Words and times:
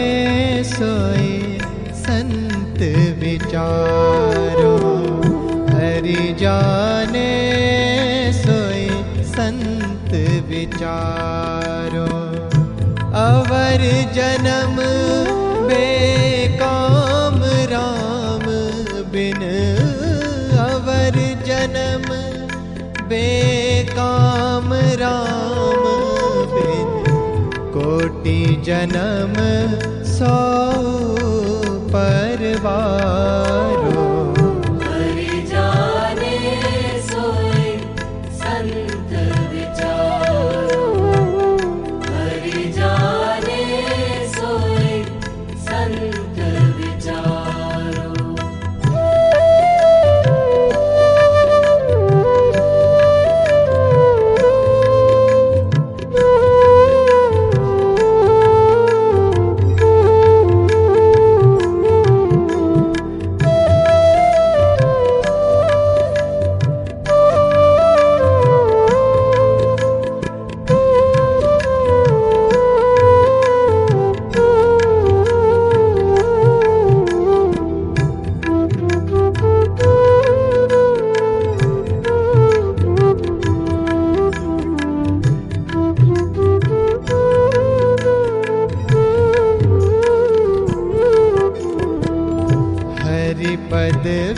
जाने 0.00 0.64
सोए 0.64 1.58
संत 1.92 2.78
विचारो। 3.20 4.72
हरि 5.70 6.36
जाने 6.40 7.30
सोए 8.32 8.86
संत 9.32 10.12
विचारो। 10.48 12.06
अवर 13.20 13.84
जन्म 14.16 14.76
बेकाम 15.68 17.38
राम 17.74 18.46
बिन। 19.12 19.42
अवर 20.64 21.20
जन्म 21.46 22.08
बेकाम 23.12 24.74
राम 25.04 25.84
बिन। 26.54 26.90
कोटि 27.76 28.40
जन्म 28.66 29.34
सौ 30.20 30.38
परवारो 31.92 32.99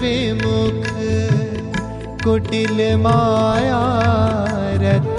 विमुख 0.00 0.86
कुटिल 2.24 2.80
माया 3.02 3.82
रत 4.82 5.18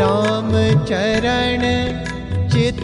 राम 0.00 0.50
चरण 0.88 1.62
चित 2.52 2.80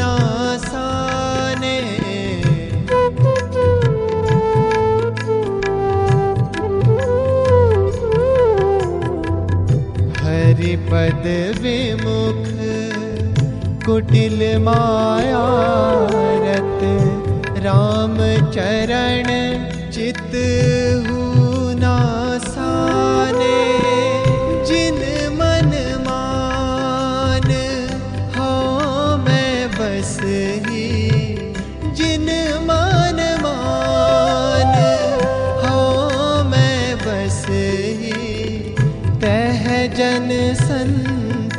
नासाने 0.00 1.76
हरिपद 10.22 11.26
विमुख 11.62 12.46
कुटिल 13.86 14.40
माया 14.64 15.46
रत 16.44 17.27
राम 17.62 18.16
चरण 18.54 19.28
चित 19.92 20.34
नासाने 21.80 23.56
जिन 24.68 25.00
मन 25.38 25.72
मान, 26.06 27.50
हो 28.36 28.52
मैं 29.24 29.68
बस 29.70 30.16
ही, 30.66 30.86
जिन 31.98 32.28
मन 32.68 33.20
मान, 33.42 34.74
हो 35.64 35.78
मैं 36.50 36.96
बस 37.04 37.44
ही। 38.00 38.18
तह 39.24 39.64
जन 39.98 40.28
संत 40.64 41.58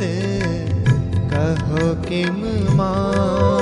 कहो 1.34 1.94
किम 2.08 2.40
माने। 2.76 3.59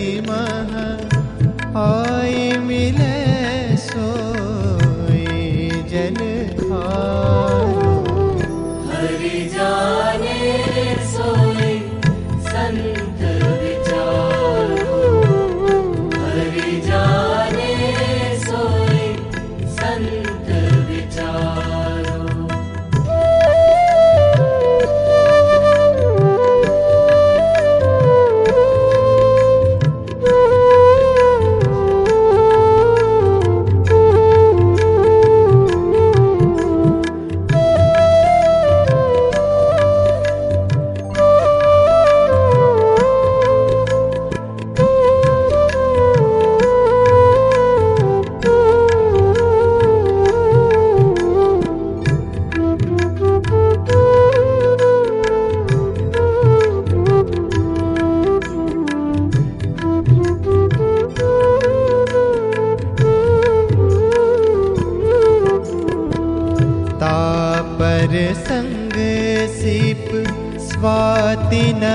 स्वाति 70.81 71.65
न 71.77 71.89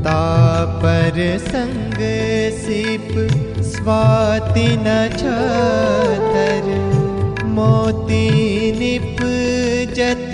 तापर 0.02 1.20
संग 1.46 2.00
सिप 2.58 3.12
स्वाति 3.70 4.68
न 4.76 4.98
नतर 5.22 6.66
मोती 7.54 8.26
निपजत 8.80 10.32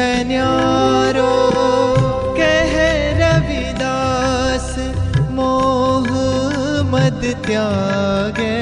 जत 0.00 0.06
नीरतन्यारो 0.26 1.32
कह 2.36 2.74
रविदास 3.20 4.68
मोह 5.36 6.08
मद 6.92 7.20
त्यागे। 7.46 8.60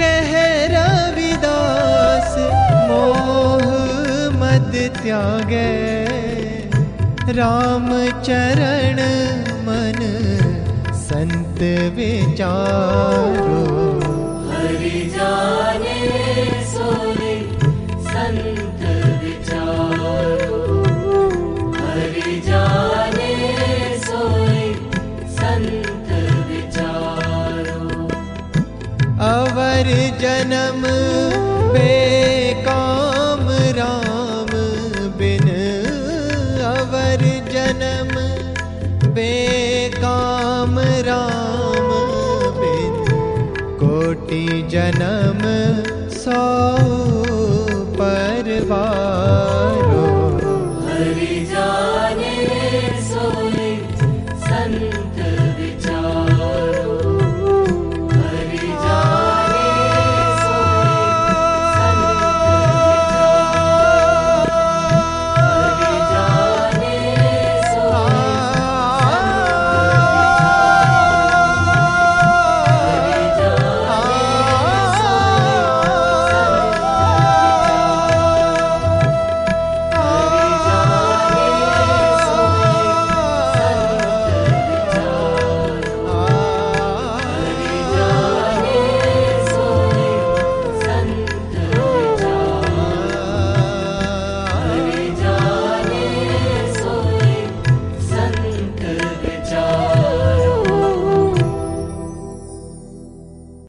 कह 0.00 0.32
रविदास 0.74 2.32
मोह 2.90 3.66
मद 4.40 4.72
त्यागे। 5.02 5.70
राम 7.38 7.88
चरण 8.22 9.00
मन 9.68 10.00
संत 11.04 11.60
विचारो। 11.96 13.62
हरि 14.50 15.00
जाने 15.16 15.98
सोई 16.74 17.34
संत 18.08 18.63
अवर 29.84 30.18
जन्म 30.20 30.82
बेकाम 31.72 33.48
राम 33.78 34.52
बिन 35.18 35.48
अवर 36.68 37.24
जन्म 37.54 38.14
बेकाम 39.18 40.78
राम 41.08 41.90
बिन 42.60 42.96
कोटि 43.82 44.46
जन्म 44.76 45.44
सौ 46.22 46.40
परवार 48.00 49.63